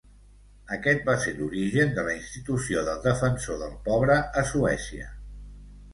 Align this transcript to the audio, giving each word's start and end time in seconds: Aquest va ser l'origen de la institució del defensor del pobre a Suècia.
Aquest 0.75 1.03
va 1.09 1.13
ser 1.25 1.33
l'origen 1.41 1.93
de 1.99 2.05
la 2.09 2.15
institució 2.21 2.83
del 2.89 3.03
defensor 3.05 3.61
del 3.65 3.77
pobre 3.89 4.19
a 4.43 4.45
Suècia. 4.53 5.11